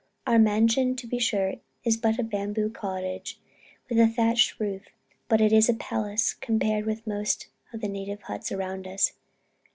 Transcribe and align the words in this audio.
Our 0.25 0.39
mansion, 0.39 0.95
to 0.95 1.05
be 1.05 1.19
sure, 1.19 1.57
is 1.83 1.95
but 1.95 2.17
a 2.17 2.23
bamboo 2.23 2.71
cottage, 2.71 3.39
with 3.87 3.99
a 3.99 4.07
thatched 4.07 4.59
roof, 4.59 4.81
but 5.29 5.41
is 5.41 5.69
a 5.69 5.75
palace 5.75 6.33
compared 6.33 6.87
with 6.87 7.05
most 7.05 7.49
of 7.71 7.81
the 7.81 7.87
native 7.87 8.23
huts 8.23 8.51
around 8.51 8.87
us. 8.87 9.13